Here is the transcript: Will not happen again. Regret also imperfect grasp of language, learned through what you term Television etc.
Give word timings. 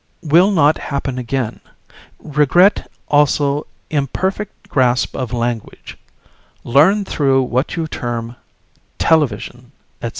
Will 0.23 0.49
not 0.49 0.79
happen 0.79 1.19
again. 1.19 1.59
Regret 2.17 2.89
also 3.07 3.67
imperfect 3.91 4.67
grasp 4.67 5.15
of 5.15 5.31
language, 5.31 5.95
learned 6.63 7.07
through 7.07 7.43
what 7.43 7.75
you 7.75 7.85
term 7.85 8.35
Television 8.97 9.73
etc. 10.01 10.09